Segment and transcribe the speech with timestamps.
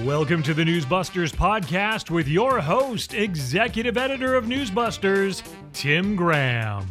[0.00, 5.42] Welcome to the Newsbusters podcast with your host, executive editor of Newsbusters,
[5.74, 6.88] Tim Graham.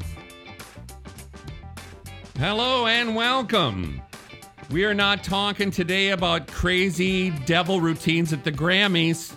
[2.38, 4.00] Hello and welcome.
[4.70, 9.36] We are not talking today about crazy devil routines at the Grammys.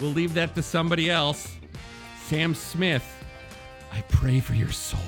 [0.00, 1.56] We'll leave that to somebody else.
[2.24, 3.24] Sam Smith,
[3.92, 5.00] I pray for your soul.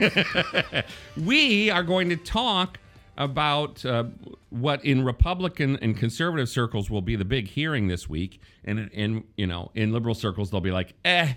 [1.24, 2.78] we are going to talk
[3.16, 4.04] about uh,
[4.50, 9.24] what in Republican and conservative circles will be the big hearing this week, and in
[9.36, 11.34] you know in liberal circles they'll be like, eh,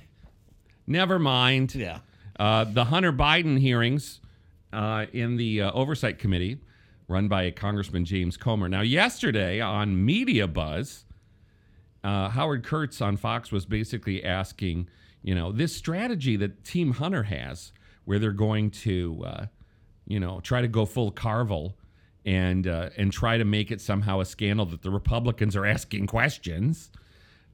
[0.85, 1.75] never mind.
[1.75, 1.99] Yeah.
[2.39, 4.19] Uh, the Hunter Biden hearings
[4.71, 6.59] uh, in the uh, Oversight Committee,
[7.07, 8.69] run by Congressman James Comer.
[8.69, 11.05] Now, yesterday on Media Buzz,
[12.03, 14.87] uh, Howard Kurtz on Fox was basically asking,
[15.23, 17.71] you know, this strategy that Team Hunter has,
[18.05, 19.45] where they're going to, uh,
[20.07, 21.75] you know, try to go full Carville
[22.25, 26.07] and uh, and try to make it somehow a scandal that the Republicans are asking
[26.07, 26.91] questions.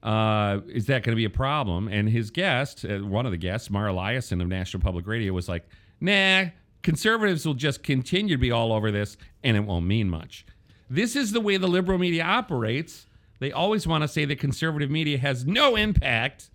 [0.01, 1.87] Uh, is that going to be a problem?
[1.87, 5.47] And his guest, uh, one of the guests, Mara Liasson of National Public Radio, was
[5.47, 5.65] like,
[6.01, 6.45] nah,
[6.81, 10.45] conservatives will just continue to be all over this and it won't mean much.
[10.89, 13.07] This is the way the liberal media operates.
[13.39, 16.49] They always want to say that conservative media has no impact.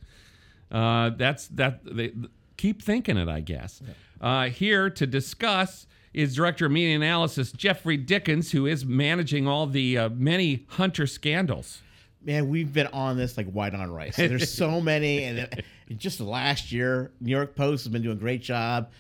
[0.71, 1.81] Uh, that's that.
[1.85, 2.13] They
[2.59, 3.81] keep thinking it, I guess.
[4.21, 9.67] Uh, here to discuss is director of media analysis Geoffrey Dickens, who is managing all
[9.67, 11.81] the uh, many Hunter scandals.
[12.23, 14.17] Man, we've been on this like white on rice.
[14.17, 15.65] There's so many, and it-
[15.97, 18.91] just last year, New York Post has been doing a great job.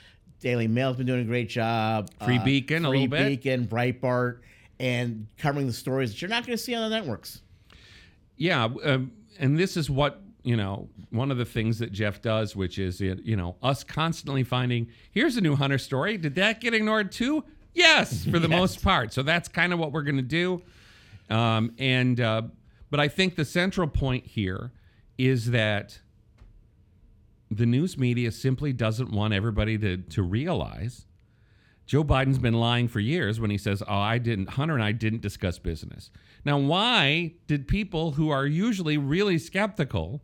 [0.41, 2.09] Daily Mail's been doing a great job.
[2.21, 3.29] Uh, Free Beacon, a Free little bit.
[3.43, 4.39] Beacon, Breitbart,
[4.81, 7.43] and covering the stories that you're not going to see on the networks.
[8.37, 10.89] Yeah, um, and this is what you know.
[11.11, 15.37] One of the things that Jeff does, which is you know us constantly finding here's
[15.37, 16.17] a new Hunter story.
[16.17, 17.45] Did that get ignored too?
[17.75, 19.13] Yes, for the most part.
[19.13, 20.63] So that's kind of what we're going to do.
[21.31, 22.43] Um, and uh,
[22.91, 24.73] but I think the central point here
[25.19, 26.01] is that
[27.51, 31.07] the news media simply doesn't want everybody to to realize
[31.89, 34.93] Joe Biden's been lying for years when he says, "Oh, I didn't Hunter and I
[34.93, 36.11] didn't discuss business."
[36.45, 40.23] Now, why did people who are usually really skeptical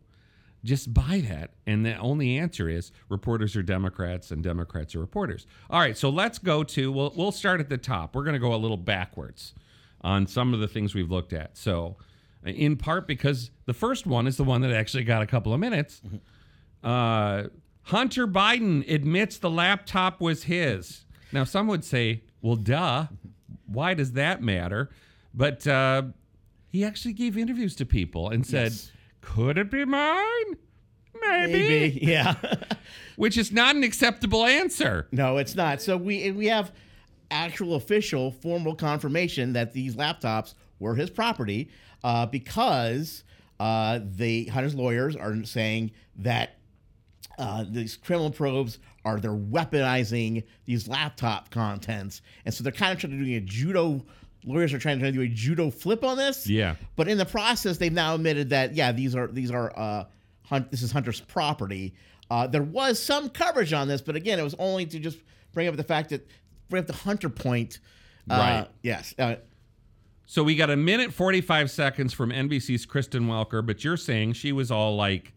[0.65, 1.51] just buy that?
[1.65, 5.47] And the only answer is reporters are Democrats and Democrats are reporters.
[5.69, 8.15] All right, so let's go to we'll we'll start at the top.
[8.15, 9.53] We're going to go a little backwards
[10.01, 11.57] on some of the things we've looked at.
[11.57, 11.95] So,
[12.43, 15.59] in part because the first one is the one that actually got a couple of
[15.59, 16.01] minutes.
[16.83, 17.43] Uh,
[17.83, 21.05] Hunter Biden admits the laptop was his.
[21.31, 23.07] Now, some would say, well, duh.
[23.67, 24.89] Why does that matter?
[25.33, 26.03] But uh,
[26.67, 28.91] he actually gave interviews to people and said, Yes.
[29.25, 30.57] Could it be mine?
[31.19, 31.53] Maybe.
[31.53, 32.35] Maybe, yeah.
[33.15, 35.07] Which is not an acceptable answer.
[35.11, 35.81] no, it's not.
[35.81, 36.71] So we we have
[37.31, 41.69] actual official formal confirmation that these laptops were his property
[42.03, 43.23] uh, because
[43.59, 46.57] uh, the Hunter's lawyers are saying that
[47.37, 52.99] uh, these criminal probes are they're weaponizing these laptop contents, and so they're kind of
[52.99, 54.05] trying to do a judo.
[54.45, 56.47] Lawyers are trying to do a judo flip on this.
[56.47, 56.75] Yeah.
[56.95, 60.05] But in the process, they've now admitted that yeah, these are these are uh,
[60.43, 61.95] Hunt, this is Hunter's property.
[62.29, 65.17] Uh, there was some coverage on this, but again, it was only to just
[65.53, 66.27] bring up the fact that
[66.69, 67.79] bring up the Hunter point.
[68.29, 68.67] Uh, Right.
[68.81, 69.13] Yes.
[69.17, 69.35] Uh,
[70.25, 74.51] So we got a minute 45 seconds from NBC's Kristen Welker, but you're saying she
[74.51, 75.33] was all like,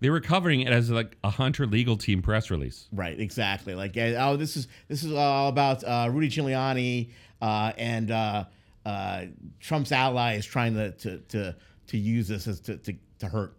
[0.00, 2.88] they were covering it as like a Hunter legal team press release.
[2.92, 3.76] Right, exactly.
[3.76, 7.10] Like, uh, oh, this is this is all about uh, Rudy Giuliani
[7.42, 8.44] uh, and uh,
[8.86, 9.24] uh,
[9.60, 11.56] Trump's allies trying to to to,
[11.88, 13.54] to use this as to, to, to hurt.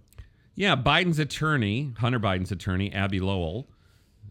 [0.55, 3.67] Yeah, Biden's attorney, Hunter Biden's attorney, Abbe Lowell,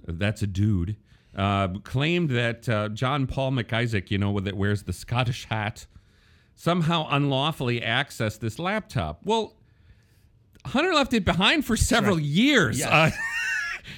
[0.06, 0.96] that's a dude,
[1.36, 5.86] uh, claimed that uh, John Paul Mac Isaac, you know, that wears the Scottish hat,
[6.54, 9.22] somehow unlawfully accessed this laptop.
[9.24, 9.56] Well,
[10.64, 12.78] Hunter left it behind for several years.
[12.78, 13.16] Yes.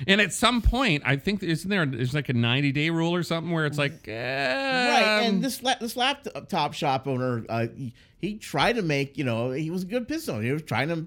[0.07, 3.23] And at some point, I think isn't there there's like a 90 day rule or
[3.23, 7.93] something where it's like, right, um, and this la- this laptop shop owner, uh, he,
[8.21, 10.43] he tried to make you know he was a good business owner.
[10.43, 11.07] He was trying to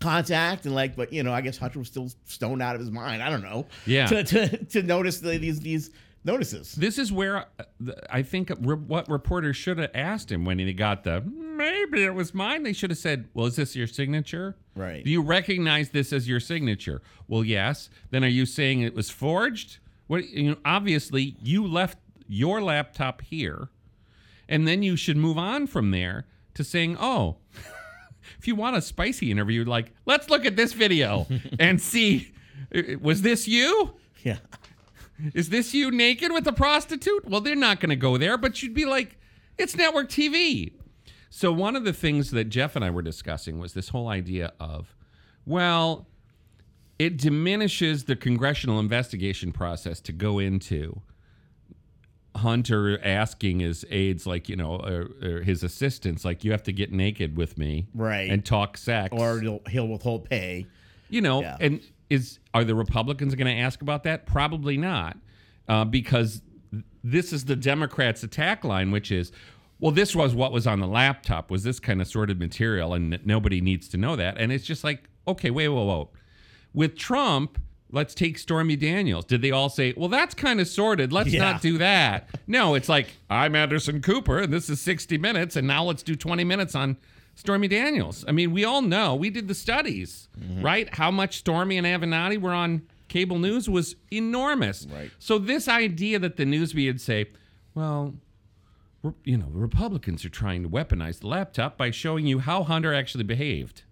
[0.00, 2.90] contact and like, but you know, I guess Hunter was still stoned out of his
[2.90, 3.22] mind.
[3.22, 3.66] I don't know.
[3.86, 4.06] Yeah.
[4.06, 5.90] To to, to notice the, these these
[6.24, 6.72] notices.
[6.72, 11.04] This is where uh, I think what reporters should have asked him when he got
[11.04, 11.22] the
[11.56, 12.62] maybe it was mine.
[12.62, 14.56] They should have said, "Well, is this your signature?
[14.74, 15.04] Right.
[15.04, 17.90] Do you recognize this as your signature?" Well, yes.
[18.10, 19.78] Then are you saying it was forged?
[20.06, 20.28] What?
[20.28, 23.68] You know, obviously you left your laptop here,
[24.48, 27.36] and then you should move on from there to saying, "Oh."
[28.38, 31.26] If you want a spicy interview, like, let's look at this video
[31.58, 32.32] and see,
[33.00, 33.94] was this you?
[34.22, 34.38] Yeah.
[35.34, 37.28] Is this you naked with a prostitute?
[37.28, 39.18] Well, they're not going to go there, but you'd be like,
[39.58, 40.72] it's network TV.
[41.30, 44.52] So one of the things that Jeff and I were discussing was this whole idea
[44.60, 44.94] of,
[45.44, 46.06] well,
[46.98, 51.00] it diminishes the congressional investigation process to go into
[52.36, 56.72] Hunter asking his aides, like you know, or, or his assistants, like you have to
[56.72, 58.28] get naked with me, Right.
[58.28, 60.66] and talk sex, or he'll, he'll withhold pay.
[61.08, 61.56] you know, Yeah.
[61.60, 61.80] and
[62.10, 64.26] is are the Republicans going to ask about that?
[64.26, 65.16] Probably not,
[65.68, 66.42] uh, because
[67.04, 69.30] this is the Democrats' attack line, which is,
[69.84, 73.20] well, this was what was on the laptop, was this kind of sorted material, and
[73.26, 74.38] nobody needs to know that.
[74.38, 76.08] And it's just like, okay, wait, whoa, whoa.
[76.72, 77.60] With Trump,
[77.90, 79.26] let's take Stormy Daniels.
[79.26, 81.12] Did they all say, well, that's kind of sorted.
[81.12, 81.40] Let's Yeah.
[81.52, 82.30] not do that.
[82.46, 86.14] No, it's like, I'm Anderson Cooper, and this is 60 minutes, and now let's do
[86.14, 86.96] 20 minutes on
[87.34, 88.24] Stormy Daniels.
[88.26, 90.62] I mean, we all know, we did the studies, mm-hmm.
[90.62, 90.94] right?
[90.94, 94.86] How much Stormy and Avenatti were on cable news was enormous.
[94.90, 95.10] Right.
[95.18, 97.26] So this idea that the news media would say,
[97.74, 98.14] well,
[99.24, 103.24] you know, Republicans are trying to weaponize the laptop by showing you how Hunter actually
[103.24, 103.82] behaved.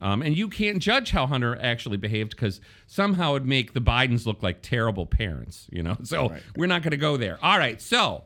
[0.00, 4.26] Um, and you can't judge how Hunter actually behaved because somehow it'd make the Bidens
[4.26, 5.96] look like terrible parents, you know?
[6.04, 6.42] So Right.
[6.56, 7.38] we're not going to go there.
[7.42, 7.80] All right.
[7.80, 8.24] So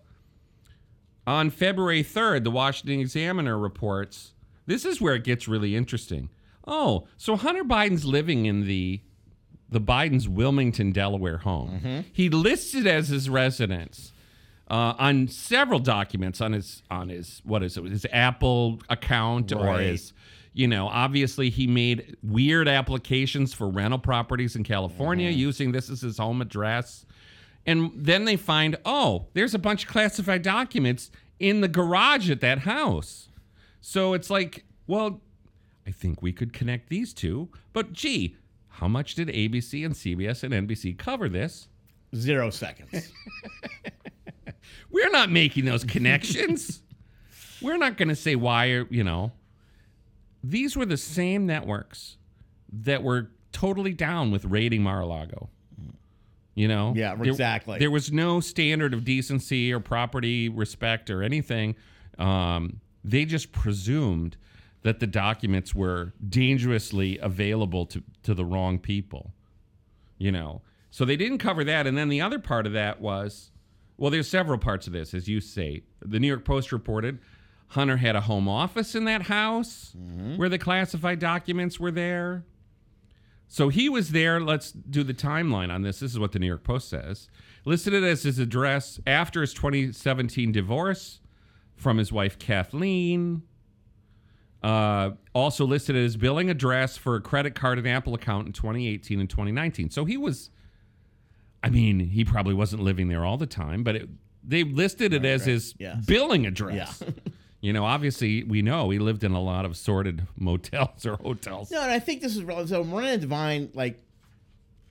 [1.26, 4.32] on February 3rd, the Washington Examiner reports
[4.66, 6.28] this is where it gets really interesting.
[6.66, 9.00] Oh, so Hunter Biden's living in the
[9.70, 12.04] the Biden's Wilmington, Delaware home.
[12.12, 14.12] He listed as his residence
[14.70, 19.79] uh, on several documents on his on his what is it his Apple account or
[19.79, 20.12] his
[20.53, 26.03] you know obviously he made weird applications for rental properties in California using this as
[26.03, 27.06] his home address.
[27.67, 32.41] And then they find, oh, there's a bunch of classified documents in the garage at
[32.41, 33.29] that house.
[33.82, 35.21] So it's like, well,
[35.87, 37.50] I think we could connect these two.
[37.73, 38.37] But gee,
[38.69, 41.69] how much did ABC and CBS and NBC cover this?
[42.14, 43.12] Zero seconds.
[44.99, 46.83] We're not making those connections.
[47.62, 49.33] We're not going to say why, or, you know.
[50.43, 52.17] These were the same networks
[52.73, 55.49] that were totally down with raiding Mar-a-Lago.
[56.55, 56.95] You know?
[56.97, 57.79] Yeah, There- exactly.
[57.79, 61.77] There was no standard of decency or property respect or anything.
[62.19, 64.37] Um, they just presumed
[64.83, 69.33] that the documents were dangerously available to, to the wrong people
[70.19, 70.61] you know
[70.91, 73.50] so they didn't cover that and then the other part of that was
[73.99, 75.83] well there's several parts of this as you say.
[76.00, 77.19] The new york post reported
[77.73, 79.95] hunter had a home office in that house
[80.37, 82.45] where the classified documents were there.
[83.47, 84.41] So he was there.
[84.41, 86.00] Let's do the timeline on this.
[86.00, 87.29] This is what the new york post says.
[87.65, 91.21] Listed it as his address after his 2017 divorce
[91.77, 93.43] from his wife kathleen.
[94.62, 99.21] Uh, also listed as billing address for a credit card and Apple account in 2018
[99.21, 99.91] and 2019.
[99.91, 100.50] So he was,
[101.62, 104.08] I mean, he probably wasn't living there all the time, but it,
[104.44, 106.05] they listed it as his Yes.
[106.06, 107.02] billing address.
[107.05, 107.10] Yeah.
[107.60, 111.70] you know, obviously, we know he lived in a lot of sordid motels or hotels.
[111.70, 112.70] No, and I think this is relevant.
[112.70, 114.00] So Miranda Devine, like,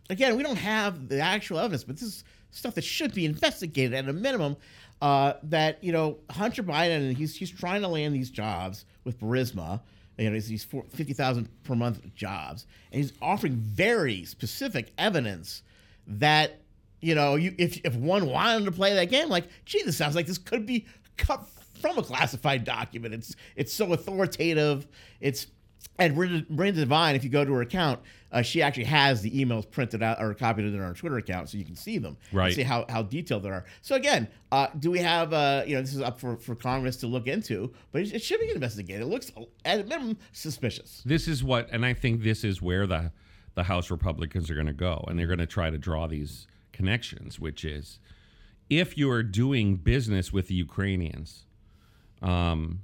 [0.09, 3.93] again, we don't have the actual evidence, but this is stuff that should be investigated
[3.93, 4.57] at a minimum.
[4.99, 9.79] Uh, that you know, Hunter Biden, he's he's trying to land these jobs with Burisma.
[10.17, 15.61] You know, these- these fifty thousand per month jobs, and he's offering very specific evidence
[16.07, 16.61] that
[16.99, 20.15] you know, you if if one wanted to play that game, like, gee, this sounds
[20.15, 21.47] like this could be cut
[21.79, 23.13] from a classified document.
[23.13, 24.87] It's it's so authoritative.
[25.19, 25.47] It's
[25.99, 26.15] and
[26.49, 27.99] Miranda Devine, if you go to her account,
[28.31, 31.57] uh, she actually has the emails printed out or copied in her Twitter account, so
[31.57, 32.53] you can see them, Right.
[32.53, 33.65] See how, how detailed they are.
[33.81, 36.97] So again, uh, do we have uh, you know this is up for, for Congress
[36.97, 39.03] to look into, but it, it should be investigated.
[39.03, 39.31] It looks
[39.65, 41.01] at a minimum suspicious.
[41.05, 43.11] This is what, and I think this is where the
[43.57, 46.45] the House Republicans are going to go, and they're going to try to draw these
[46.71, 47.97] connections, which is
[48.69, 51.47] if you are doing business with the Ukrainians,
[52.21, 52.83] um,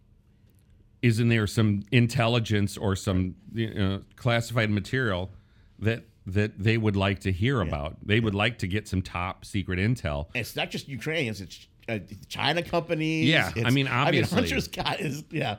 [1.03, 5.29] isn't there some intelligence or some you know, classified material
[5.77, 7.97] that that they would like to hear about?
[8.03, 10.25] They would like to get some top secret intel.
[10.33, 11.99] And it's not just Ukrainians; it's uh,
[12.29, 13.29] China companies.
[13.29, 14.39] Yeah, I mean, obviously.
[14.39, 15.57] I mean, Hunter's got his yeah.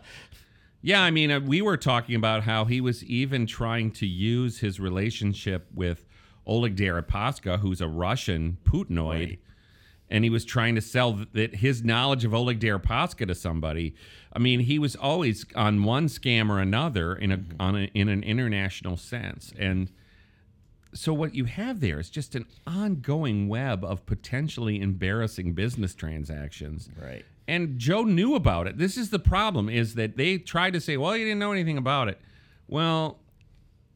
[0.87, 4.59] Yeah, I mean, uh, we were talking about how he was even trying to use
[4.59, 6.05] his relationship with
[6.47, 9.39] Oleg Deripaska, who's a Russian Putinoid, Right.
[10.11, 13.95] and he was trying to sell that his knowledge of Oleg Deripaska to somebody.
[14.31, 18.11] I mean, he was always on one scam or another in a on a, in
[18.11, 19.91] an international sense, and
[20.93, 26.91] so what you have there is just an ongoing web of potentially embarrassing business transactions.
[27.01, 27.25] Right.
[27.47, 28.79] And Joe knew about it.
[28.79, 31.77] This is the problem is that they tried to say, well, you didn't know anything
[31.77, 32.19] about it.
[32.69, 33.19] Well,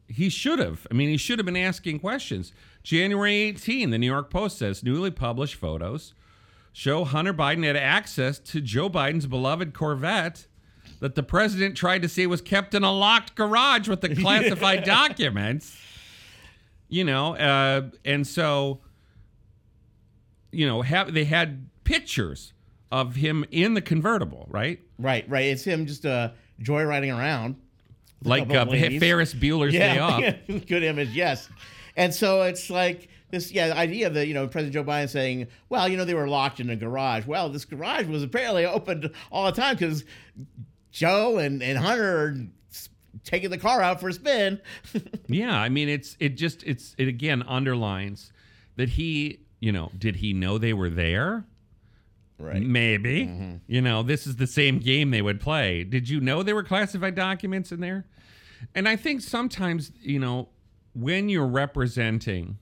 [0.06, 0.86] he should have.
[0.90, 2.52] I mean, he should have been asking questions.
[2.82, 6.14] January 18, the New York Post says newly published photos
[6.72, 10.46] show Hunter Biden had access to Joe Biden's beloved Corvette
[11.00, 14.84] that the president tried to say was kept in a locked garage with the classified
[14.84, 15.76] documents.
[16.88, 18.80] You know, uh, and so,
[20.52, 22.52] you know, have they had pictures
[22.90, 24.80] of him in the convertible, right?
[24.98, 25.46] Right, right.
[25.46, 26.30] It's him just uh,
[26.62, 27.56] joyriding around.
[28.24, 28.66] Like uh.
[28.98, 30.22] Ferris Bueller's Day Off.
[30.66, 31.48] Good image, yes.
[31.96, 35.46] And so it's like this, yeah, idea of the, you know, President Joe Biden saying,
[35.68, 37.26] well, you know, they were locked in a garage.
[37.26, 40.04] Well, this garage was apparently opened all the time because
[40.90, 42.36] Joe and, and Hunter are
[43.24, 44.60] taking the car out for a spin.
[45.30, 48.32] Yeah, I mean it's it just it's it again underlines
[48.76, 51.44] that he, you know, did he know they were there?
[52.38, 52.62] Right.
[52.62, 53.60] Maybe.
[53.66, 55.84] You know, this is the same game they would play.
[55.84, 58.06] Did you know there were classified documents in there?
[58.74, 60.48] And I think sometimes, you know,
[60.94, 62.58] when you're representing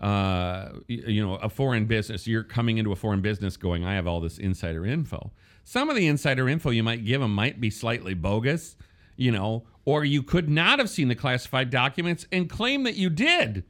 [0.00, 4.06] uh you know, a foreign business, you're coming into a foreign business going, I have
[4.06, 5.30] all this insider info.
[5.64, 8.76] Some of the insider info you might give them might be slightly bogus,
[9.16, 13.10] you know, or you could not have seen the classified documents and claim that you
[13.10, 13.64] did.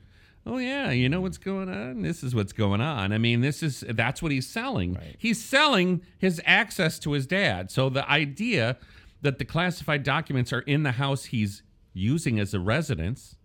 [0.47, 2.03] Oh yeah, you know what's going on.
[2.03, 3.13] This is what's going on.
[3.13, 4.99] I mean, this is that's what he's selling.
[5.19, 7.71] He's selling his access to his dad.
[7.71, 8.79] So the idea
[9.23, 13.37] that the classified documents are in the house he's using as a residence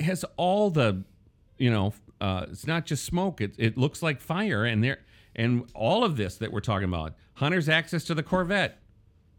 [0.00, 1.02] has all the,
[1.58, 3.40] you know, uh, it's not just smoke.
[3.42, 5.00] It it looks like fire, and there
[5.34, 7.14] and all of this that we're talking about.
[7.34, 8.78] Hunter's access to the Corvette,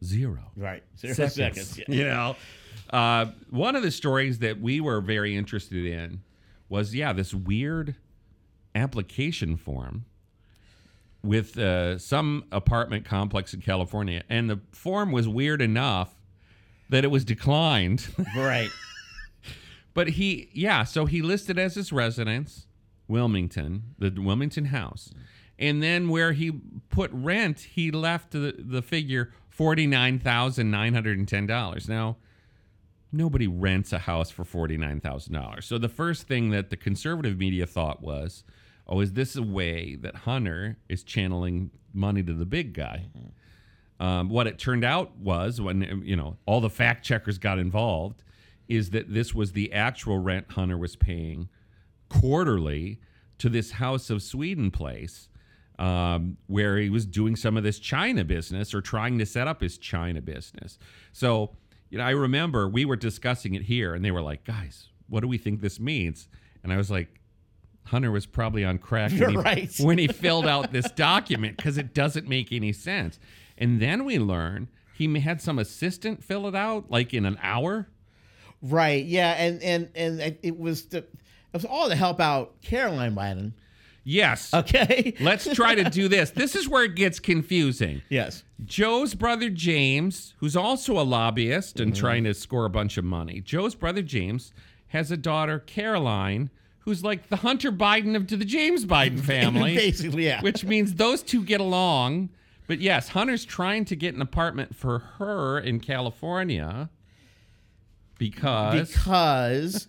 [0.03, 0.83] zero Right.
[0.99, 1.35] Zero seconds.
[1.35, 1.77] seconds.
[1.79, 1.85] yeah.
[1.95, 2.35] You know,
[2.91, 6.21] uh, one of the stories that we were very interested in
[6.69, 7.95] was yeah, this weird
[8.75, 10.05] application form
[11.23, 16.13] with uh, some apartment complex in California, and the form was weird enough
[16.89, 18.07] that it was declined.
[18.35, 18.69] Right.
[19.93, 22.67] But he, yeah, so he listed as his residence
[23.07, 25.11] Wilmington, the Wilmington house.
[25.57, 26.51] And then where he
[26.89, 31.89] put rent, he left the, the figure $49,910.
[31.89, 32.17] Now,
[33.17, 35.63] nobody rents a house for $49,000.
[35.63, 38.43] So the first thing that the conservative media thought was,
[38.87, 43.07] oh, is this a way that Hunter is channeling money to the big guy?
[43.99, 48.23] Um, what it turned out was when you know all the fact checkers got involved,
[48.67, 51.49] is that this was the actual rent Hunter was paying
[52.09, 52.99] quarterly
[53.39, 55.29] to this House of Sweden place,
[55.79, 59.61] um, where he was doing some of this China business or trying to set up
[59.61, 60.77] his China business.
[61.11, 61.55] So,
[61.89, 65.21] you know, I remember we were discussing it here, and they were like, "Guys, what
[65.21, 66.27] do we think this means?"
[66.63, 67.07] And I was like,
[67.85, 69.73] Hunter was probably on crack when, he, right.
[69.79, 73.17] when he filled out this document because it doesn't make any sense.
[73.57, 77.87] And then we learn he had some assistant fill it out like in an hour.
[78.61, 79.05] Right.
[79.05, 79.31] Yeah.
[79.33, 81.07] And and and it- it was the, it
[81.53, 83.53] was all to help out Caroline Biden.
[84.07, 84.53] Yes.
[84.53, 85.15] Okay.
[85.19, 86.29] Let's try to do this.
[86.29, 88.01] This is where it gets confusing.
[88.07, 88.43] yes.
[88.63, 91.99] Joe's brother James, who's also a lobbyist and mm-hmm.
[91.99, 94.53] trying to score a bunch of money, Joe's brother James
[94.87, 96.49] has a daughter, Caroline,
[96.79, 99.75] who's like the Hunter Biden of to the James Biden family.
[99.75, 100.41] Basically, yeah.
[100.41, 102.29] Which means those two get along.
[102.65, 106.89] But yes, Hunter's trying to get an apartment for her in California
[108.17, 109.87] because because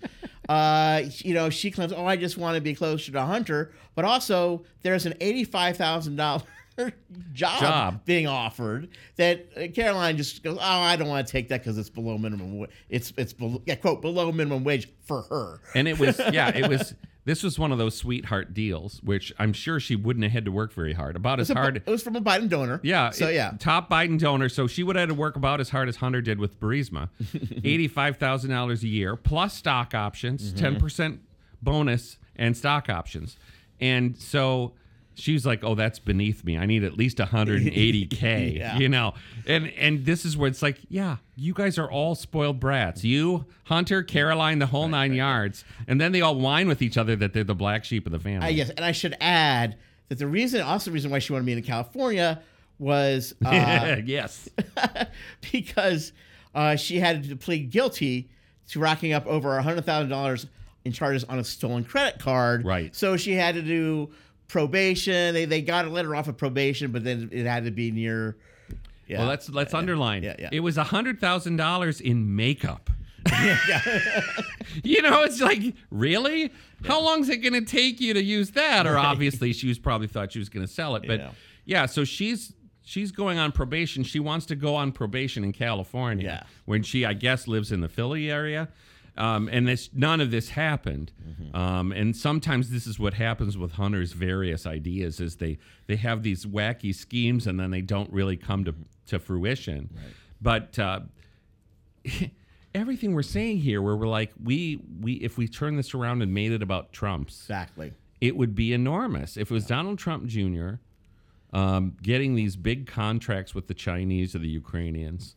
[0.49, 4.05] uh, you know she claims, "Oh, I just want to be closer to Hunter," but
[4.05, 6.43] also there's an eighty-five thousand dollar
[7.33, 8.05] job, Job.
[8.05, 11.77] being offered that uh, Caroline just goes, "Oh, I don't want to take that because
[11.79, 12.59] it's below minimum.
[12.59, 16.49] Wa- it's it's below, yeah, quote below minimum wage for her." and it was yeah,
[16.57, 16.95] it was
[17.29, 20.51] this was one of those sweetheart deals, which I'm sure she wouldn't have had to
[20.51, 21.15] work very hard.
[21.15, 22.81] About as a- hard it was from a Biden donor.
[22.83, 23.11] Yeah.
[23.11, 23.53] So it- yeah.
[23.59, 24.49] Top Biden donor.
[24.49, 27.11] So she would have had to work about as hard as Hunter did with Burisma.
[27.23, 30.85] $85,000 a year plus stock options, Mm-hmm.
[30.85, 31.19] 10%
[31.63, 33.37] bonus and stock options.
[33.81, 34.73] And so
[35.19, 36.57] she's like, "Oh, that's beneath me.
[36.57, 38.79] I need at least 180k." Yeah.
[38.79, 39.15] You know.
[39.47, 43.05] And and this is where it's like, "Yeah, you guys are all spoiled brats.
[43.05, 47.17] You, Hunter, Caroline, the whole 9 yards." And then they all whine with each other
[47.17, 48.47] that they're the black sheep of the family.
[48.47, 49.77] Uh, yes, and I should add
[50.09, 52.43] that the reason, also the reason why she wanted me in California
[52.79, 54.49] was uh, yes.
[55.53, 56.13] because
[56.55, 58.31] uh, she had to plead guilty
[58.69, 60.47] to racking up over hundred thousand dollars
[60.85, 62.65] in charges on a stolen credit card.
[62.65, 62.95] Right.
[62.95, 64.11] So she had to do
[64.49, 65.35] probation.
[65.35, 68.37] They they got a letter off of probation, but then it had to be near.
[69.07, 69.19] Yeah.
[69.21, 70.23] Well, let's let's underline.
[70.23, 70.49] yeah, yeah.
[70.53, 72.91] It was a hundred thousand dollars in makeup.
[74.85, 76.53] you know, it's like really.
[76.85, 78.87] How long is it going to take you to use that?
[78.87, 81.31] Or obviously, she was probably thought she was going to sell it, but Yeah.
[81.65, 81.87] yeah.
[81.87, 82.53] So she's
[82.83, 84.05] she's going on probation.
[84.05, 86.43] She wants to go on probation in California, Yeah.
[86.67, 88.69] when she I guess lives in the Philly area.
[89.19, 91.13] Um, and this, none of this happened.
[91.29, 91.57] Mm-hmm.
[91.57, 96.23] Um, and sometimes this is what happens with Hunter's various ideas: is they they have
[96.23, 98.75] these wacky schemes and then they don't really come to
[99.07, 99.91] to fruition.
[100.41, 101.01] But uh,
[102.75, 106.33] everything we're saying here, where we're like, we we if we turn this around and
[106.33, 107.93] made it about Trump's, Exactly.
[108.21, 109.37] it would be enormous.
[109.37, 110.75] If it was Donald Trump Jr.
[111.53, 115.35] Um, getting these big contracts with the Chinese or the Ukrainians,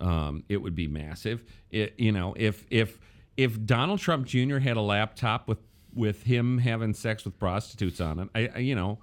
[0.00, 1.42] um, it would be massive.
[1.70, 2.98] It, you know, if if
[3.36, 4.58] if Donald Trump Jr.
[4.58, 5.58] had a laptop with
[5.94, 8.98] with him having sex with prostitutes on it, I, I you know,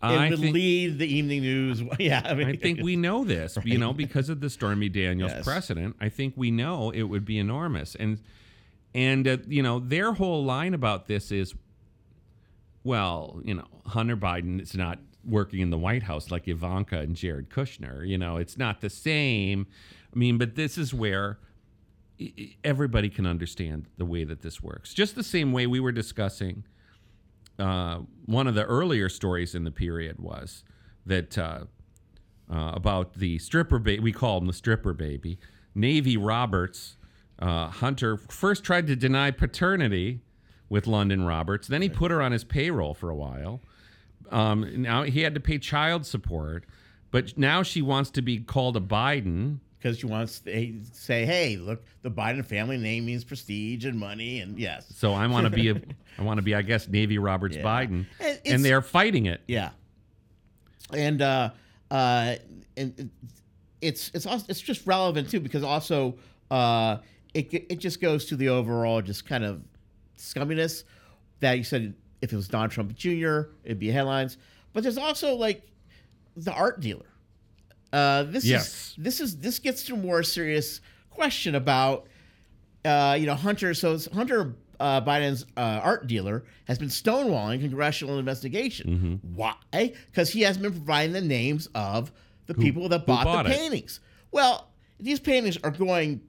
[0.00, 1.82] I would think, lead the evening news.
[1.98, 5.32] Yeah, I mean, I think we know this, you know, because of the Stormy Daniels
[5.32, 5.44] Yes.
[5.44, 5.96] precedent.
[6.00, 8.18] I think we know it would be enormous, and
[8.94, 11.54] and uh, you know their whole line about this is,
[12.82, 17.16] well, you know, Hunter Biden is not working in the White House like Ivanka and
[17.16, 18.06] Jared Kushner.
[18.06, 19.66] You know, it's not the same.
[20.14, 21.38] I mean, but this is where
[22.62, 24.94] everybody can understand the way that this works.
[24.94, 26.64] Just the same way we were discussing
[27.58, 30.64] uh, one of the earlier stories in the period was
[31.06, 31.64] that uh,
[32.52, 34.02] uh, about the stripper baby.
[34.02, 35.38] We call him the stripper baby.
[35.74, 36.96] Navy Roberts,
[37.38, 40.20] uh, Hunter first tried to deny paternity
[40.68, 41.68] with Lunden Roberts.
[41.68, 43.60] Then he put her on his payroll for a while.
[44.30, 46.64] Um, now he had to pay child support,
[47.10, 49.58] but now she wants to be called a Biden.
[49.84, 54.40] Because she wants to say, "Hey, look, the Biden family name means prestige and money,
[54.40, 55.74] and yes, So I want to be a,
[56.18, 57.62] I want to be, I guess, Navy Roberts Yeah.
[57.64, 59.42] Biden, And it's- and they're fighting it.
[59.46, 59.70] yeah."
[60.90, 61.50] And uh,
[61.90, 62.36] uh,
[62.78, 63.10] and
[63.82, 66.16] it's it's also it's just relevant too because also
[66.50, 66.98] uh,
[67.34, 69.60] it it just goes to the overall just kind of
[70.16, 70.84] scumminess
[71.40, 73.42] that you said if it was Donald Trump Jr.
[73.64, 74.38] it'd be headlines,
[74.72, 75.62] but there's also like
[76.36, 77.06] the art dealer.
[77.94, 78.66] Uh, this Yes.
[78.68, 82.06] is this is this gets to a more serious question about
[82.84, 83.72] uh, you know Hunter.
[83.74, 89.20] So Hunter uh, Biden's uh, art dealer has been stonewalling congressional investigation.
[89.22, 89.36] Mm-hmm.
[89.36, 89.54] Why?
[90.10, 92.10] Because he hasn't been providing the names of
[92.46, 93.56] the people that bought, bought the it?
[93.56, 94.00] paintings.
[94.32, 96.20] Well, these paintings are going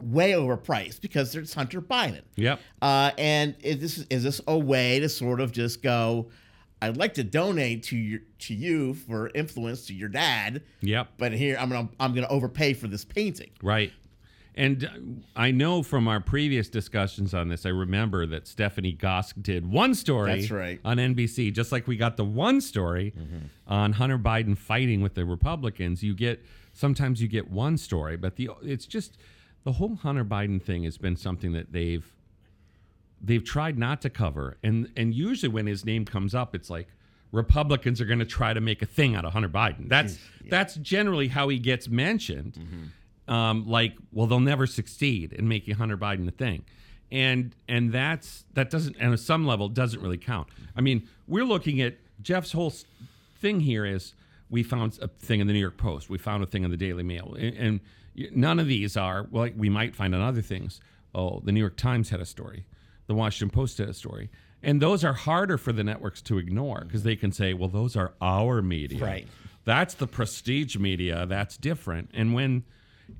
[0.00, 2.22] way overpriced because there's Hunter Biden.
[2.36, 2.60] Yep.
[2.80, 6.28] Uh, and is this is this a way to sort of just go?
[6.82, 11.08] I'd like to donate to your to you for influence to your dad, Yep.
[11.16, 13.50] but here I'm gonna I'm gonna overpay for this painting.
[13.62, 13.92] Right.
[14.54, 14.88] And uh,
[15.40, 19.94] I know from our previous discussions on this, I remember that Stephanie Gosk did one
[19.94, 20.78] story That's right.
[20.84, 23.14] on NBC, just like we got the one story
[23.66, 26.02] on Hunter Biden fighting with the Republicans.
[26.02, 29.16] You get sometimes you get one story, but the it's just
[29.64, 32.04] the whole Hunter Biden thing has been something that they've
[33.22, 34.56] they've tried not to cover.
[34.62, 36.88] And and usually when his name comes up, it's like
[37.30, 39.88] Republicans are going to try to make a thing out of Hunter Biden.
[39.88, 40.18] That's
[40.50, 42.58] that's generally how he gets mentioned.
[43.28, 46.64] Um, like, well, they'll never succeed in making Hunter Biden a thing.
[47.10, 50.48] And and that's that doesn't and at some level doesn't really count.
[50.76, 52.72] I mean, we're looking at Jeff's whole
[53.36, 54.14] thing here is
[54.50, 56.76] we found a thing in the New York Post, we found a thing in the
[56.76, 57.80] Daily Mail, and, and
[58.36, 59.44] none of these are well.
[59.44, 60.80] Like we might find on other things.
[61.14, 62.64] Oh, the New York Times had a story,
[63.06, 64.30] the Washington Post had a story,
[64.62, 67.96] and those are harder for the networks to ignore because they can say, well, those
[67.96, 69.28] are our media, Right.
[69.64, 71.24] That's the prestige media.
[71.26, 72.10] That's different.
[72.14, 72.64] And when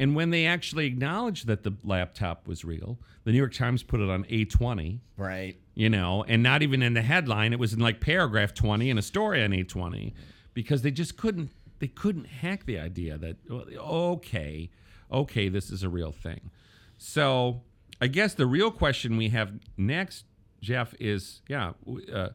[0.01, 4.01] and when they actually acknowledged that the laptop was real, the New York Times put
[4.01, 5.57] it on A20 Right.
[5.75, 7.53] you know, and not even in the headline.
[7.53, 10.12] It was in like paragraph 20 in a story on A20
[10.55, 14.71] because they just couldn't they couldn't hack the idea that well, okay,
[15.12, 16.51] okay, this is a real thing.
[16.99, 17.62] So
[18.00, 20.24] I guess the real question we have next,
[20.61, 21.72] Jeff, is yeah,
[22.12, 22.28] uh,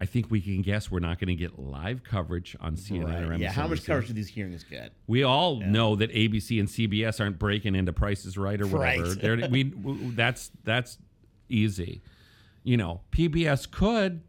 [0.00, 3.30] I think we can guess we're not going to get live coverage on CNN or
[3.30, 3.40] Right.
[3.40, 3.52] Yeah.
[3.52, 4.92] How much coverage do these hearings get?
[5.06, 9.14] We all know that ABC and CBS aren't breaking into Prices Right or whatever.
[9.14, 9.50] Right.
[9.50, 9.72] We
[10.14, 10.98] that's that's
[11.48, 12.02] easy.
[12.64, 14.22] You know, PBS could.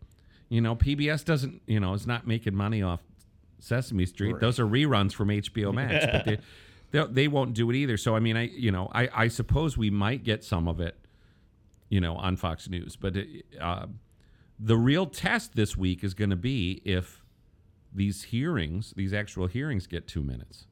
[0.50, 1.62] You know, PBS doesn't.
[1.66, 3.02] You know, is not making money off
[3.60, 4.34] Sesame Street.
[4.34, 4.42] Right.
[4.42, 6.38] Those are reruns from HBO Max, but they,
[6.96, 7.98] they they won't do it either.
[7.98, 10.98] So I mean, I you know, I I suppose we might get some of it.
[11.90, 13.86] You know, on Fox News, but it, uh,
[14.60, 17.24] the real test this week is going to be if
[17.94, 20.66] these hearings, these actual hearings, get two minutes.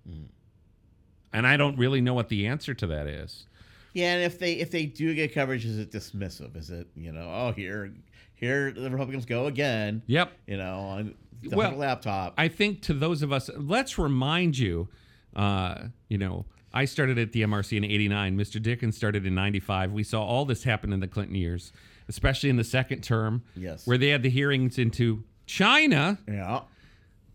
[1.31, 3.45] And I don't really know what the answer to that is.
[3.93, 6.57] Yeah, and if they if they do get coverage, is it dismissive?
[6.57, 7.93] Is it you know oh here
[8.33, 10.01] here the Republicans go again?
[10.07, 10.31] Yep.
[10.47, 12.33] You know on the Well, laptop.
[12.37, 14.89] I think to those of us, let's remind you,
[15.35, 18.37] uh, you know, I started at the MRC in 89.
[18.37, 18.61] Mr.
[18.61, 19.91] Dickens started in 95.
[19.91, 21.71] We saw all this happen in the Clinton years,
[22.07, 23.85] especially in the second term, Yes.
[23.85, 26.61] where they had the hearings into China, yeah.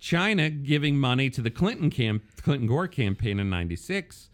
[0.01, 4.29] China giving money to the Clinton camp, Clinton Gore campaign in 96.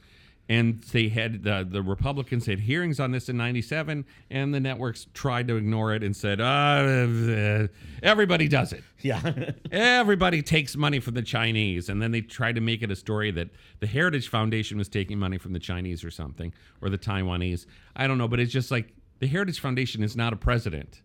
[0.49, 5.07] And they had the the Republicans had hearings on this in '97, and the networks
[5.15, 7.69] tried to ignore it and said, uh,
[8.03, 8.83] "Everybody does it.
[9.05, 9.51] Yeah.
[9.71, 13.31] Everybody takes money from the Chinese." And then they tried to make it a story
[13.33, 13.49] that
[13.81, 17.67] the Heritage Foundation was taking money from the Chinese or something, or the Taiwanese.
[17.95, 21.03] I don't know, but it's just like the Heritage Foundation is not a president.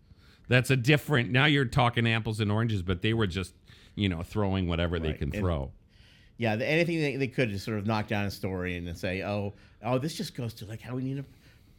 [0.48, 1.30] That's a different.
[1.32, 3.54] Now you're talking apples and oranges, but they were just,
[3.96, 5.72] you know, throwing whatever they can And- throw.
[6.40, 8.96] Yeah, the- anything they, they could to sort of knock down a story and then
[8.96, 11.26] say, oh, oh, this just goes to like how we need to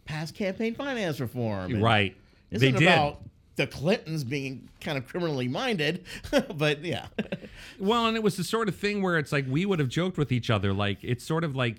[0.05, 1.75] pass campaign finance reform.
[1.75, 2.15] And Right.
[2.51, 2.89] This They isn't did.
[2.89, 3.23] about
[3.57, 6.05] the Clintons being kind of criminally minded,
[6.57, 7.07] but yeah.
[7.79, 10.17] Well, and it was the sort of thing where it's like we would have joked
[10.17, 10.73] with each other.
[10.73, 11.77] Like it's sort of like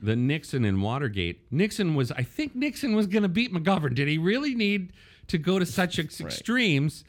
[0.00, 1.40] the Nixon and Watergate.
[1.50, 3.94] Nixon was, I think Nixon was going to beat McGovern.
[3.94, 4.92] Did he really need
[5.28, 7.04] to go to such ex- extremes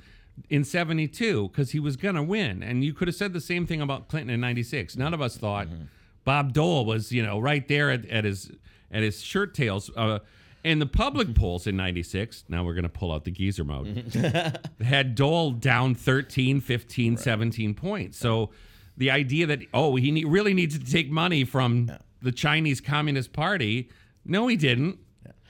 [0.49, 2.63] in 72 because he was going to win?
[2.63, 4.95] And you could have said the same thing about Clinton in 96.
[4.97, 5.67] None of us thought
[6.23, 8.51] Bob Dole was, you know, right there at, at his
[8.91, 9.89] at his shirt tails.
[9.95, 10.19] Uh,
[10.63, 14.59] and the public polls in 96, now we're going to pull out the geezer mode
[14.81, 18.17] had Dole down 13, 15, 17 points.
[18.17, 18.51] So
[18.95, 23.31] the idea that, oh, he ne- really needs to take money from the Chinese Communist
[23.31, 23.89] Party,
[24.25, 24.99] no, he didn't.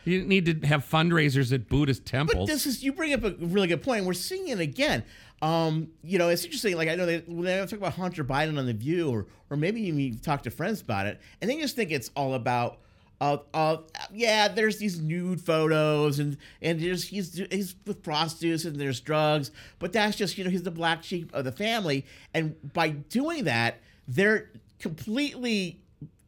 [0.07, 2.47] He didn't need to have fundraisers at Buddhist temples.
[2.47, 4.05] But this is you bring up a really good point.
[4.05, 5.03] We're seeing it again.
[5.41, 6.77] Um, you know, it's interesting.
[6.77, 9.57] Like I know they when they talk about Hunter Biden on the View, or or
[9.57, 12.79] maybe you talk to friends about it, and they just think it's all about.
[13.19, 13.77] Uh, uh,
[14.13, 19.51] yeah, there's these nude photos and and there's he's he's with prostitutes and there's drugs,
[19.77, 23.43] but that's just you know he's the black sheep of the family, and by doing
[23.43, 25.81] that, they're completely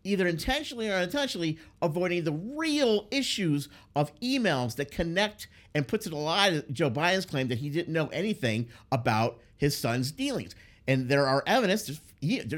[0.10, 6.14] either intentionally or unintentionally avoiding the real issues of emails that connect and puts it
[6.14, 10.56] a lie Joe Biden's claim that he didn't know anything about his son's dealings.
[10.88, 12.02] And there are evidence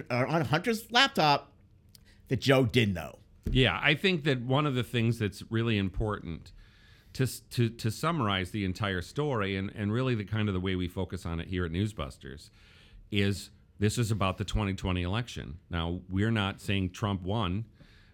[0.09, 1.51] on Hunter's laptop
[2.29, 3.19] that Joe did know.
[3.49, 6.53] Yeah, I think that one of the things that's really important
[7.13, 10.75] to to to summarize the entire story and and really the kind of the way
[10.75, 12.49] we focus on it here at Newsbusters
[13.11, 13.49] is
[13.82, 15.58] this is about the 2020 election.
[15.72, 17.65] Now, we're not saying Trump won,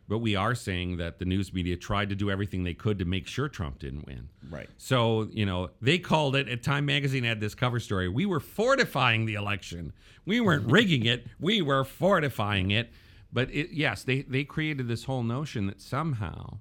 [0.07, 3.05] but we are saying that the news media tried to do everything they could to
[3.05, 4.29] make sure Trump didn't win.
[4.49, 4.69] Right.
[4.77, 8.07] So, you know, they called it, at Time Magazine had this cover story.
[8.07, 9.91] We were fortifying the election.
[10.25, 12.89] We weren't rigging it, we were fortifying it.
[13.33, 16.59] But it, yes, they, they created this whole notion that somehow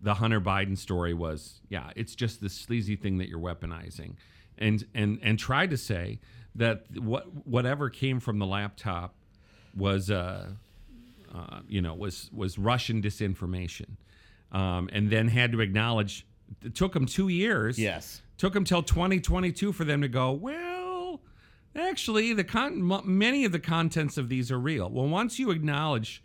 [0.00, 4.14] the Hunter Biden story was, yeah, it's just this sleazy thing that you're weaponizing.
[4.56, 6.18] And, and, and tried to say
[6.56, 9.14] that what, whatever came from the laptop
[9.76, 10.50] was, uh,
[11.34, 13.96] uh, you know, was was Russian disinformation,
[14.52, 16.26] um, and then had to acknowledge
[16.64, 17.78] it took them two years.
[17.78, 18.22] Yes.
[18.38, 20.32] took them till 2022 for them to go.
[20.32, 21.20] Well,
[21.74, 24.88] actually, the con- m- many of the contents of these are real.
[24.88, 26.22] Well, once you acknowledge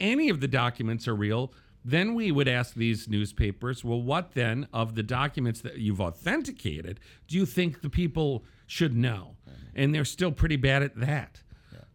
[0.00, 1.52] any of the documents are real,
[1.84, 7.00] then we would ask these newspapers, well, what then of the documents that you've authenticated
[7.26, 9.36] do you think the people should know?
[9.74, 11.42] And they're still pretty bad at that.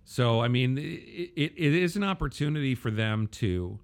[0.03, 0.81] So, I mean, it,
[1.35, 3.77] it, it is an opportunity for them to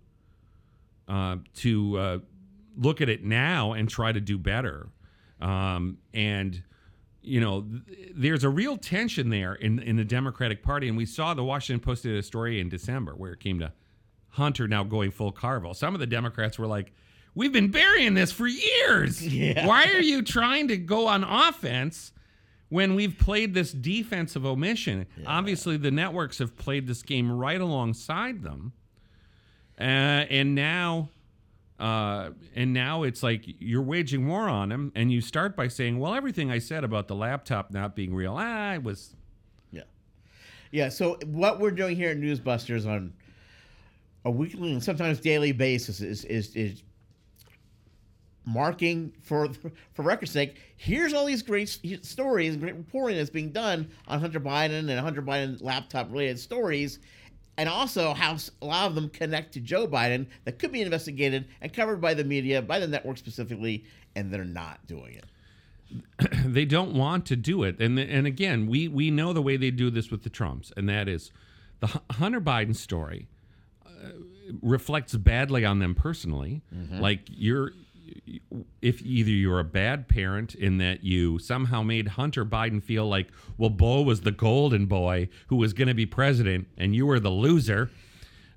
[1.08, 2.20] uh, to uh,
[2.78, 4.88] look at it now and try to do better.
[5.42, 6.64] Um, and
[7.22, 11.06] you know, th- there's a real tension there in in the Democratic Party, and we
[11.06, 13.74] saw the Washington Post did a story in December where it came to
[14.30, 15.74] Hunter now going full Carville.
[15.74, 16.94] Some of the Democrats were like,
[17.36, 19.22] "We've been burying this for years.
[19.34, 19.68] Yeah.
[19.68, 22.14] Why are you trying to go on offense?"
[22.74, 27.62] When we've played this defense of omission, obviously the networks have played this game right
[27.62, 28.74] alongside them,
[29.80, 31.10] uh, and now
[31.80, 34.92] uh, and now it's like you're waging war on them.
[34.96, 38.34] and you start by saying, "Well, everything I said about the laptop not being real,
[38.40, 39.16] ah, I was."
[39.72, 39.84] Yeah.
[40.72, 40.90] Yeah.
[40.90, 43.14] So what we're doing here at Newsbusters on
[44.26, 46.82] a weekly and sometimes daily basis is is is
[48.46, 49.50] marking for
[49.94, 50.58] for record's sake.
[50.78, 51.70] Here's all these great
[52.02, 57.00] stories, great reporting that's being done on Hunter Biden and Hunter Biden laptop related stories.
[57.58, 61.48] And also, how a lot of them connect to Joe Biden that could be investigated
[61.62, 65.26] and covered by the media, by the network specifically, and they're not doing it.
[66.46, 69.70] they don't want to do it, and and again, we we know the way they
[69.70, 71.32] do this with the Trumps, and that is
[71.80, 73.28] the Hunter Biden story
[73.86, 74.10] uh,
[74.62, 76.62] reflects badly on them personally.
[77.00, 77.74] Like you're,
[78.82, 83.28] if either you're a bad parent in that you somehow made Hunter Biden feel like,
[83.58, 87.20] well, Bo was the golden boy who was going to be president, and you were
[87.20, 87.90] the loser.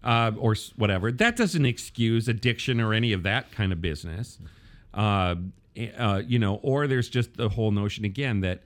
[0.04, 1.10] Uh, or whatever.
[1.10, 4.38] That doesn't excuse addiction or any of that kind of business.
[4.94, 5.34] Uh,
[5.98, 8.62] uh, you know, or there's just the whole notion again that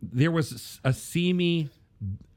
[0.00, 1.68] there was a seamy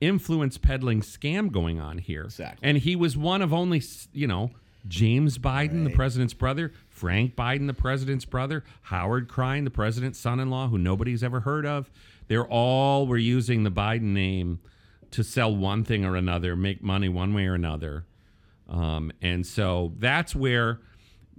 [0.01, 2.23] influence peddling scam going on here.
[2.25, 2.67] Exactly.
[2.67, 4.51] And he was one of only, you know,
[4.87, 10.67] James Biden, the president's brother, Frank Biden, the president's brother, Howard Krein, the president's son-in-law,
[10.67, 11.89] who nobody's ever heard of.
[12.27, 14.59] They're all were using the Biden name
[15.11, 18.05] to sell one thing or another, make money one way or another.
[18.67, 20.81] Um, and so that's where,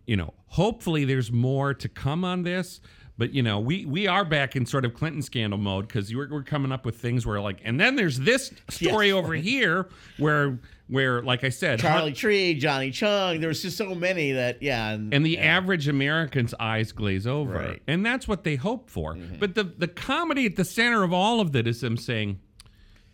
[0.06, 2.80] you know, hopefully there's more to come on this.
[3.16, 6.28] But you know, we we are back in sort of Clinton scandal mode because we're,
[6.28, 9.14] we're coming up with things where like, and then there's this story Yes.
[9.14, 13.38] over here where where like I said, Charlie Trie, Johnny Chung.
[13.38, 14.90] There was just so many that yeah.
[14.90, 15.42] And, and the yeah.
[15.44, 17.68] average American's eyes glaze over, Right.
[17.80, 17.90] Mm-hmm.
[17.90, 19.16] and that's what they hope for.
[19.38, 22.40] But the the comedy at the center of all of that is them saying,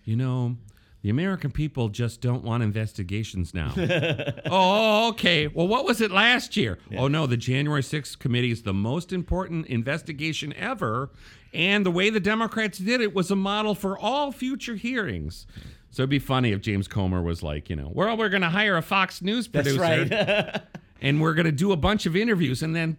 [0.04, 0.56] you know,
[1.02, 3.72] the American people just don't want investigations now.
[4.46, 5.46] oh, okay.
[5.46, 6.78] Well, what was it last year?
[6.96, 11.10] Oh no, the January 6th committee is the most important investigation ever,
[11.54, 15.46] and the way the Democrats did it was a model for all future hearings.
[15.90, 18.48] So it'd be funny if James Comer was like, you know, well, we're going to
[18.48, 20.62] hire a Fox News That's producer right.
[21.00, 22.96] and we're going to do a bunch of interviews and then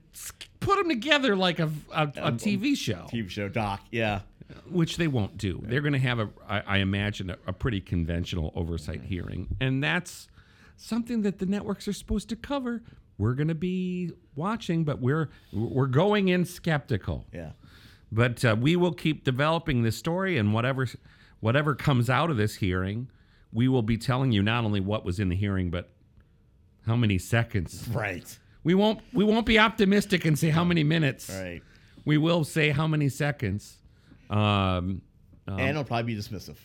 [0.59, 3.81] put them together like a, a, a um, TV show, TV show doc.
[3.91, 4.21] Yeah.
[4.69, 5.61] Which they won't do.
[5.65, 9.83] They're going to have a, I, I imagine, a, a pretty conventional oversight hearing, and
[9.83, 10.27] that's
[10.77, 12.81] something that the networks are supposed to cover.
[13.17, 17.25] We're going to be watching, but we're we're going in skeptical.
[17.33, 17.51] Yeah.
[18.11, 20.87] But uh, we will keep developing this story, and whatever
[21.39, 23.09] whatever comes out of this hearing,
[23.53, 25.89] we will be telling you not only what was in the hearing, but
[26.85, 27.87] how many seconds.
[27.91, 28.37] Right.
[28.63, 31.29] We won't we won't be optimistic and say how many minutes.
[31.29, 31.61] Right.
[32.05, 33.77] We will say how many seconds.
[34.31, 35.01] Um,
[35.47, 36.57] and it'll probably be dismissive.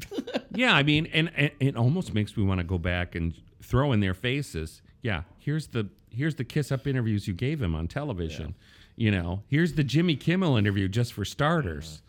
[0.54, 3.92] yeah, I mean, and, and it almost makes me want to go back and throw
[3.92, 4.82] in their faces.
[5.02, 8.54] Yeah, here's the here's the kiss up interviews you gave him on television.
[8.96, 12.02] You know, here's the Jimmy Kimmel interview just for starters.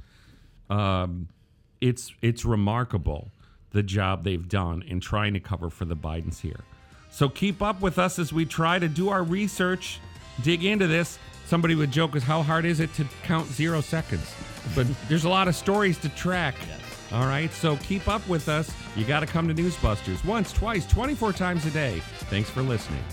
[0.70, 1.30] Um,
[1.82, 3.32] it's it's remarkable
[3.72, 6.60] the job they've done in trying to cover for the Bidens here.
[7.12, 10.00] So keep up with us as we try to do our research,
[10.42, 11.20] dig into this.
[11.54, 14.34] Somebody would joke is how hard is it to count zero seconds?
[14.74, 16.56] But there's a lot of stories to track.
[17.12, 18.74] All right, so keep up with us.
[18.96, 22.02] You got to come to Newsbusters once, twice, 24 times a day.
[22.22, 23.04] Thanks for listening.